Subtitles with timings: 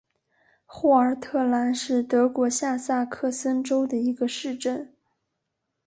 [0.65, 4.91] 霍尔特兰是德国下萨克森州的一个市镇。